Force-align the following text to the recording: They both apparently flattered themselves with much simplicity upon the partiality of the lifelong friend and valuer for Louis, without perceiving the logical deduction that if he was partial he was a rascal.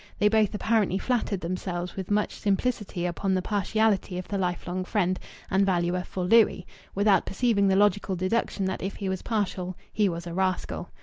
They 0.17 0.29
both 0.29 0.55
apparently 0.55 0.97
flattered 0.97 1.41
themselves 1.41 1.95
with 1.95 2.09
much 2.09 2.33
simplicity 2.33 3.05
upon 3.05 3.35
the 3.35 3.41
partiality 3.43 4.17
of 4.17 4.27
the 4.27 4.37
lifelong 4.39 4.83
friend 4.83 5.19
and 5.51 5.63
valuer 5.63 6.01
for 6.01 6.23
Louis, 6.23 6.65
without 6.95 7.23
perceiving 7.27 7.67
the 7.67 7.75
logical 7.75 8.15
deduction 8.15 8.65
that 8.65 8.81
if 8.81 8.95
he 8.95 9.09
was 9.09 9.21
partial 9.21 9.77
he 9.93 10.09
was 10.09 10.25
a 10.25 10.33
rascal. 10.33 10.89